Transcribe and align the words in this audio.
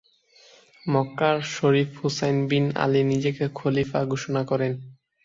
মক্কার 0.83 1.37
Sharif 1.55 1.89
Hussein 1.99 2.37
bin 2.49 2.65
Ali 2.75 3.01
নিজেকে 3.03 3.45
খলিফা 3.55 3.99
ঘোষণা 4.05 4.41
করেন। 4.43 4.71